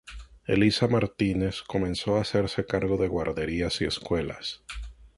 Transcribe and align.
Elisa 0.47 0.87
Martínez 0.87 1.61
comenzó 1.61 2.15
a 2.17 2.21
hacerse 2.21 2.65
cargo 2.65 2.97
de 2.97 3.07
guarderías 3.07 3.81
y 3.81 3.85
escuelas. 3.85 4.63